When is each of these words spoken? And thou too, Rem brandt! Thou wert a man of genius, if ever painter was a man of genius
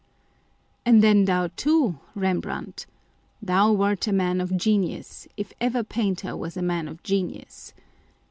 And 0.83 1.03
thou 1.27 1.49
too, 1.55 1.99
Rem 2.15 2.39
brandt! 2.39 2.87
Thou 3.39 3.71
wert 3.73 4.07
a 4.07 4.11
man 4.11 4.41
of 4.41 4.57
genius, 4.57 5.27
if 5.37 5.53
ever 5.61 5.83
painter 5.83 6.35
was 6.35 6.57
a 6.57 6.63
man 6.63 6.87
of 6.87 7.03
genius 7.03 7.71